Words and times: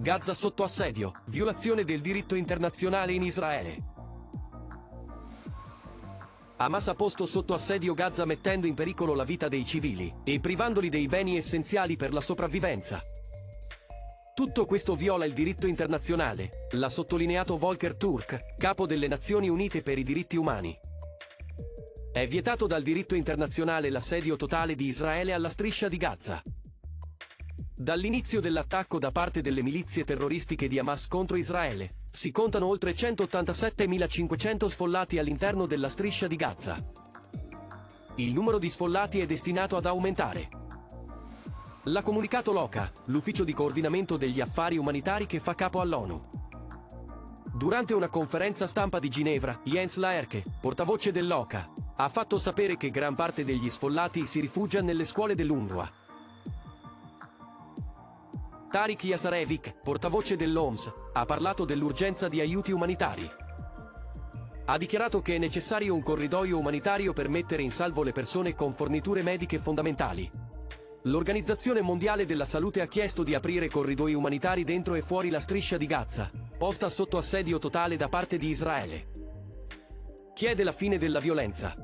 Gaza 0.00 0.32
sotto 0.32 0.62
assedio. 0.62 1.12
Violazione 1.24 1.82
del 1.82 2.00
diritto 2.00 2.36
internazionale 2.36 3.10
in 3.12 3.24
Israele. 3.24 3.82
Hamas 6.58 6.86
ha 6.86 6.94
posto 6.94 7.26
sotto 7.26 7.52
assedio 7.52 7.94
Gaza 7.94 8.24
mettendo 8.24 8.68
in 8.68 8.74
pericolo 8.74 9.14
la 9.14 9.24
vita 9.24 9.48
dei 9.48 9.64
civili 9.64 10.14
e 10.22 10.38
privandoli 10.38 10.88
dei 10.88 11.08
beni 11.08 11.36
essenziali 11.36 11.96
per 11.96 12.12
la 12.12 12.20
sopravvivenza. 12.20 13.02
Tutto 14.34 14.66
questo 14.66 14.94
viola 14.94 15.24
il 15.24 15.32
diritto 15.32 15.66
internazionale, 15.66 16.68
l'ha 16.70 16.88
sottolineato 16.88 17.58
Volker 17.58 17.96
Turk, 17.96 18.54
capo 18.56 18.86
delle 18.86 19.08
Nazioni 19.08 19.48
Unite 19.48 19.82
per 19.82 19.98
i 19.98 20.04
diritti 20.04 20.36
umani. 20.36 20.78
È 22.12 22.24
vietato 22.28 22.68
dal 22.68 22.84
diritto 22.84 23.16
internazionale 23.16 23.90
l'assedio 23.90 24.36
totale 24.36 24.76
di 24.76 24.86
Israele 24.86 25.32
alla 25.32 25.48
striscia 25.48 25.88
di 25.88 25.96
Gaza. 25.96 26.40
Dall'inizio 27.80 28.40
dell'attacco 28.40 28.98
da 28.98 29.12
parte 29.12 29.40
delle 29.40 29.62
milizie 29.62 30.02
terroristiche 30.02 30.66
di 30.66 30.80
Hamas 30.80 31.06
contro 31.06 31.36
Israele, 31.36 31.90
si 32.10 32.32
contano 32.32 32.66
oltre 32.66 32.92
187.500 32.92 34.66
sfollati 34.66 35.16
all'interno 35.16 35.64
della 35.64 35.88
striscia 35.88 36.26
di 36.26 36.34
Gaza. 36.34 36.84
Il 38.16 38.32
numero 38.32 38.58
di 38.58 38.68
sfollati 38.68 39.20
è 39.20 39.26
destinato 39.26 39.76
ad 39.76 39.86
aumentare. 39.86 40.48
L'ha 41.84 42.02
comunicato 42.02 42.50
l'OCA, 42.50 42.90
l'ufficio 43.04 43.44
di 43.44 43.52
coordinamento 43.52 44.16
degli 44.16 44.40
affari 44.40 44.76
umanitari 44.76 45.26
che 45.26 45.38
fa 45.38 45.54
capo 45.54 45.80
all'ONU. 45.80 46.30
Durante 47.54 47.94
una 47.94 48.08
conferenza 48.08 48.66
stampa 48.66 48.98
di 48.98 49.08
Ginevra, 49.08 49.60
Jens 49.62 49.98
Laerke, 49.98 50.42
portavoce 50.60 51.12
dell'OCA, 51.12 51.72
ha 51.94 52.08
fatto 52.08 52.40
sapere 52.40 52.76
che 52.76 52.90
gran 52.90 53.14
parte 53.14 53.44
degli 53.44 53.70
sfollati 53.70 54.26
si 54.26 54.40
rifugia 54.40 54.82
nelle 54.82 55.04
scuole 55.04 55.36
dell'UNRWA. 55.36 55.97
Tariq 58.70 59.04
Yasarevic, 59.04 59.76
portavoce 59.82 60.36
dell'OMS, 60.36 60.92
ha 61.14 61.24
parlato 61.24 61.64
dell'urgenza 61.64 62.28
di 62.28 62.40
aiuti 62.40 62.70
umanitari. 62.70 63.26
Ha 64.66 64.76
dichiarato 64.76 65.22
che 65.22 65.36
è 65.36 65.38
necessario 65.38 65.94
un 65.94 66.02
corridoio 66.02 66.58
umanitario 66.58 67.14
per 67.14 67.30
mettere 67.30 67.62
in 67.62 67.72
salvo 67.72 68.02
le 68.02 68.12
persone 68.12 68.54
con 68.54 68.74
forniture 68.74 69.22
mediche 69.22 69.58
fondamentali. 69.58 70.30
L'Organizzazione 71.04 71.80
Mondiale 71.80 72.26
della 72.26 72.44
Salute 72.44 72.82
ha 72.82 72.86
chiesto 72.86 73.22
di 73.22 73.34
aprire 73.34 73.70
corridoi 73.70 74.12
umanitari 74.12 74.64
dentro 74.64 74.94
e 74.96 75.00
fuori 75.00 75.30
la 75.30 75.40
striscia 75.40 75.78
di 75.78 75.86
Gaza, 75.86 76.30
posta 76.58 76.90
sotto 76.90 77.16
assedio 77.16 77.58
totale 77.58 77.96
da 77.96 78.10
parte 78.10 78.36
di 78.36 78.48
Israele. 78.48 79.08
Chiede 80.34 80.62
la 80.62 80.72
fine 80.72 80.98
della 80.98 81.20
violenza. 81.20 81.74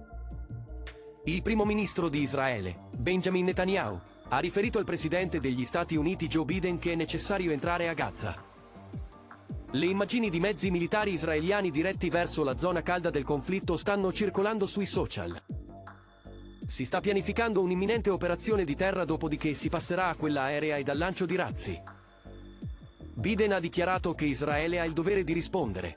Il 1.25 1.41
primo 1.41 1.65
ministro 1.65 2.11
di 2.11 2.21
Israele, 2.21 2.89
Benjamin 2.95 3.47
Netanyahu, 3.47 3.99
ha 4.35 4.41
riferito 4.41 4.79
al 4.79 4.85
presidente 4.85 5.39
degli 5.39 5.65
Stati 5.65 5.95
Uniti 5.95 6.27
Joe 6.27 6.45
Biden 6.45 6.81
che 6.81 6.91
è 6.91 6.95
necessario 6.97 7.53
entrare 7.53 7.89
a 7.89 7.95
Gaza. 7.95 8.35
Le 9.71 9.87
immagini 9.87 10.29
di 10.29 10.41
mezzi 10.41 10.73
militari 10.73 11.13
israeliani 11.13 11.71
diretti 11.71 12.09
verso 12.09 12.43
la 12.43 12.57
zona 12.57 12.83
calda 12.83 13.11
del 13.11 13.23
conflitto 13.23 13.77
stanno 13.77 14.13
circolando 14.13 14.67
sui 14.67 14.87
social. 14.87 15.41
Si 16.67 16.85
sta 16.85 17.01
pianificando 17.01 17.63
un'imminente 17.63 18.11
operazione 18.11 18.65
di 18.65 18.75
terra 18.75 19.05
dopodiché 19.05 19.55
si 19.55 19.69
passerà 19.69 20.09
a 20.09 20.17
quella 20.17 20.43
aerea 20.43 20.79
e 20.79 20.83
dal 20.83 20.99
lancio 20.99 21.27
di 21.27 21.37
razzi. 21.37 21.81
Biden 23.15 23.53
ha 23.53 23.61
dichiarato 23.61 24.15
che 24.15 24.25
Israele 24.25 24.81
ha 24.81 24.85
il 24.85 24.95
dovere 24.95 25.23
di 25.23 25.33
rispondere. 25.33 25.97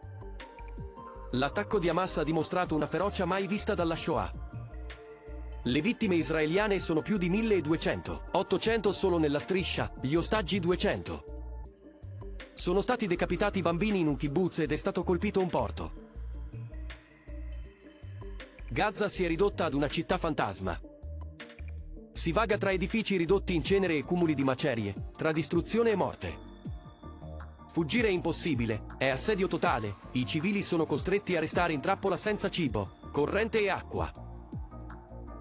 L'attacco 1.32 1.80
di 1.80 1.90
Hamas 1.90 2.18
ha 2.18 2.24
dimostrato 2.24 2.76
una 2.76 2.86
ferocia 2.86 3.26
mai 3.26 3.48
vista 3.48 3.74
dalla 3.74 3.96
Shoah. 3.96 4.47
Le 5.64 5.82
vittime 5.82 6.16
israeliane 6.16 6.80
sono 6.80 7.02
più 7.02 7.18
di 7.18 7.30
1200, 7.30 8.30
800 8.32 8.92
solo 8.92 9.18
nella 9.18 9.40
striscia, 9.40 9.92
gli 10.00 10.16
ostaggi 10.16 10.60
200. 10.60 11.24
Sono 12.54 12.82
stati 12.82 13.06
decapitati 13.06 13.62
bambini 13.62 14.00
in 14.00 14.08
un 14.08 14.16
kibbutz 14.16 14.60
ed 14.60 14.72
è 14.72 14.76
stato 14.76 15.04
colpito 15.04 15.42
un 15.42 15.50
porto. 15.50 16.06
Gaza 18.70 19.10
si 19.10 19.24
è 19.24 19.28
ridotta 19.28 19.66
ad 19.66 19.74
una 19.74 19.88
città 19.88 20.18
fantasma. 20.18 20.80
Si 22.12 22.32
vaga 22.32 22.58
tra 22.58 22.72
edifici 22.72 23.16
ridotti 23.16 23.54
in 23.54 23.64
cenere 23.64 23.98
e 23.98 24.04
cumuli 24.04 24.36
di 24.36 24.44
macerie, 24.44 25.12
tra 25.16 25.32
distruzione 25.32 25.92
e 25.92 25.96
morte. 25.96 26.46
Fuggire 27.70 28.08
è 28.08 28.12
impossibile, 28.12 28.86
è 28.98 29.08
assedio 29.08 29.48
totale, 29.48 29.96
i 30.14 30.26
civili 30.26 30.62
sono 30.62 30.86
costretti 30.86 31.36
a 31.36 31.40
restare 31.40 31.74
in 31.74 31.82
trappola 31.82 32.18
senza 32.18 32.50
cibo, 32.50 32.96
corrente 33.12 33.62
e 33.62 33.70
acqua. 33.70 34.27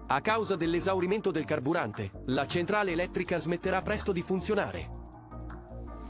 A 0.09 0.21
causa 0.21 0.55
dell'esaurimento 0.55 1.31
del 1.31 1.43
carburante, 1.43 2.11
la 2.27 2.47
centrale 2.47 2.91
elettrica 2.93 3.37
smetterà 3.39 3.81
presto 3.81 4.13
di 4.13 4.21
funzionare. 4.21 4.89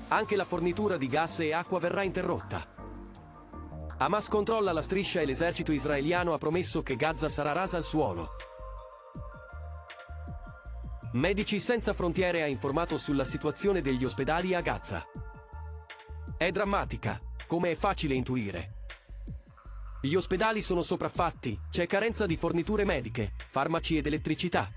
Anche 0.09 0.35
la 0.35 0.45
fornitura 0.45 0.97
di 0.97 1.07
gas 1.07 1.39
e 1.39 1.51
acqua 1.51 1.79
verrà 1.79 2.03
interrotta. 2.03 2.63
Hamas 3.97 4.27
controlla 4.27 4.71
la 4.71 4.83
striscia 4.83 5.21
e 5.21 5.25
l'esercito 5.25 5.71
israeliano 5.71 6.33
ha 6.33 6.37
promesso 6.37 6.83
che 6.83 6.95
Gaza 6.95 7.27
sarà 7.27 7.53
rasa 7.53 7.77
al 7.77 7.83
suolo. 7.83 8.29
Medici 11.13 11.59
Senza 11.59 11.93
Frontiere 11.95 12.43
ha 12.43 12.47
informato 12.47 12.99
sulla 12.99 13.25
situazione 13.25 13.81
degli 13.81 14.05
ospedali 14.05 14.53
a 14.53 14.61
Gaza. 14.61 15.03
È 16.37 16.51
drammatica, 16.51 17.19
come 17.47 17.71
è 17.71 17.75
facile 17.75 18.13
intuire. 18.13 18.76
Gli 20.07 20.15
ospedali 20.15 20.61
sono 20.61 20.83
sopraffatti, 20.83 21.59
c'è 21.69 21.85
carenza 21.85 22.25
di 22.25 22.37
forniture 22.37 22.85
mediche, 22.85 23.33
farmaci 23.49 23.97
ed 23.97 24.05
elettricità. 24.05 24.71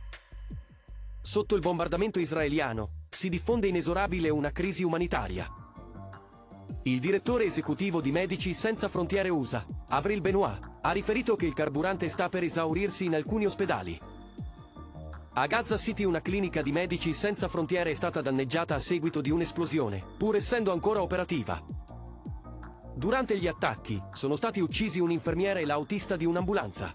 Sotto 1.22 1.54
il 1.54 1.60
bombardamento 1.60 2.18
israeliano, 2.18 3.04
si 3.08 3.28
diffonde 3.28 3.68
inesorabile 3.68 4.28
una 4.28 4.50
crisi 4.50 4.82
umanitaria. 4.82 5.48
Il 6.82 6.98
direttore 6.98 7.44
esecutivo 7.44 8.00
di 8.00 8.10
Medici 8.10 8.54
Senza 8.54 8.88
Frontiere 8.88 9.28
USA, 9.28 9.64
Avril 9.90 10.20
Benoit, 10.20 10.58
ha 10.80 10.90
riferito 10.90 11.36
che 11.36 11.46
il 11.46 11.54
carburante 11.54 12.08
sta 12.08 12.28
per 12.28 12.42
esaurirsi 12.42 13.04
in 13.04 13.14
alcuni 13.14 13.46
ospedali. 13.46 14.00
A 15.34 15.46
Gaza 15.46 15.78
City 15.78 16.02
una 16.02 16.22
clinica 16.22 16.60
di 16.60 16.72
Medici 16.72 17.12
Senza 17.12 17.46
Frontiere 17.46 17.92
è 17.92 17.94
stata 17.94 18.20
danneggiata 18.20 18.74
a 18.74 18.80
seguito 18.80 19.20
di 19.20 19.30
un'esplosione, 19.30 20.02
pur 20.18 20.34
essendo 20.34 20.72
ancora 20.72 21.02
operativa. 21.02 21.79
Durante 23.00 23.38
gli 23.38 23.46
attacchi 23.46 23.98
sono 24.12 24.36
stati 24.36 24.60
uccisi 24.60 25.00
un'infermiera 25.00 25.58
e 25.58 25.64
l'autista 25.64 26.16
di 26.16 26.26
un'ambulanza. 26.26 26.92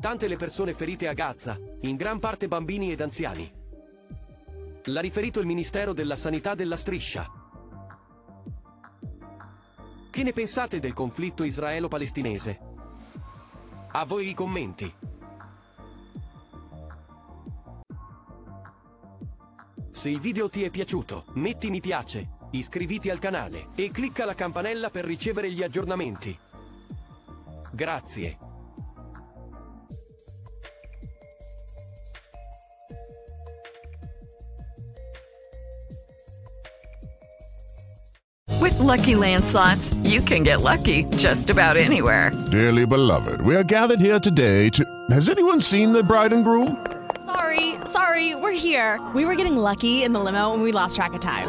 Tante 0.00 0.26
le 0.26 0.36
persone 0.36 0.72
ferite 0.72 1.08
a 1.08 1.12
Gaza, 1.12 1.60
in 1.82 1.94
gran 1.94 2.18
parte 2.18 2.48
bambini 2.48 2.90
ed 2.90 3.02
anziani. 3.02 3.52
L'ha 4.84 5.00
riferito 5.02 5.40
il 5.40 5.46
Ministero 5.46 5.92
della 5.92 6.16
Sanità 6.16 6.54
della 6.54 6.76
Striscia. 6.76 7.30
Che 10.10 10.22
ne 10.22 10.32
pensate 10.32 10.80
del 10.80 10.94
conflitto 10.94 11.44
israelo-palestinese? 11.44 12.60
A 13.92 14.06
voi 14.06 14.30
i 14.30 14.34
commenti. 14.34 14.90
Se 19.90 20.08
il 20.08 20.18
video 20.18 20.48
ti 20.48 20.62
è 20.62 20.70
piaciuto, 20.70 21.26
metti 21.34 21.68
mi 21.68 21.82
piace, 21.82 22.40
iscriviti 22.52 23.10
al 23.10 23.18
canale 23.18 23.68
e 23.74 23.90
clicca 23.90 24.24
la 24.24 24.34
campanella 24.34 24.90
per 24.90 25.04
ricevere 25.04 25.50
gli 25.50 25.62
aggiornamenti. 25.62 26.38
Grazie. 27.72 28.38
With 38.60 38.78
Lucky 38.78 39.16
Land 39.16 39.44
slots, 39.44 39.92
you 40.04 40.20
can 40.20 40.44
get 40.44 40.60
lucky 40.60 41.04
just 41.16 41.50
about 41.50 41.76
anywhere. 41.76 42.30
Dearly 42.50 42.86
beloved, 42.86 43.40
we 43.40 43.56
are 43.56 43.64
gathered 43.64 44.00
here 44.00 44.20
today 44.20 44.68
to. 44.70 44.84
Has 45.10 45.28
anyone 45.28 45.60
seen 45.60 45.92
the 45.92 46.02
bride 46.04 46.32
and 46.32 46.44
groom? 46.44 46.76
Sorry, 47.26 47.74
sorry, 47.84 48.34
we're 48.36 48.52
here. 48.52 49.00
We 49.14 49.24
were 49.24 49.34
getting 49.34 49.56
lucky 49.56 50.04
in 50.04 50.12
the 50.12 50.20
limo 50.20 50.52
and 50.52 50.62
we 50.62 50.70
lost 50.70 50.94
track 50.94 51.12
of 51.14 51.20
time. 51.20 51.48